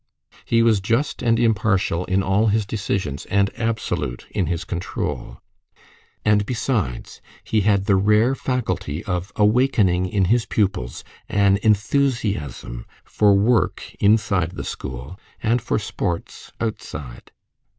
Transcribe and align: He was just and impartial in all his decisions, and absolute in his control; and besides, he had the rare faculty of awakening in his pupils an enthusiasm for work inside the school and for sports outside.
He 0.45 0.63
was 0.63 0.79
just 0.79 1.21
and 1.21 1.39
impartial 1.39 2.05
in 2.05 2.23
all 2.23 2.47
his 2.47 2.65
decisions, 2.65 3.27
and 3.27 3.51
absolute 3.55 4.25
in 4.31 4.47
his 4.47 4.63
control; 4.65 5.37
and 6.25 6.43
besides, 6.43 7.21
he 7.43 7.61
had 7.61 7.85
the 7.85 7.95
rare 7.97 8.33
faculty 8.33 9.03
of 9.03 9.31
awakening 9.35 10.07
in 10.07 10.25
his 10.25 10.47
pupils 10.47 11.03
an 11.29 11.57
enthusiasm 11.61 12.87
for 13.03 13.35
work 13.35 13.93
inside 13.99 14.53
the 14.53 14.63
school 14.63 15.19
and 15.43 15.61
for 15.61 15.77
sports 15.77 16.51
outside. 16.59 17.31